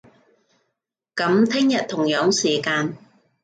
[1.15, 2.97] 噉聽日，同樣時間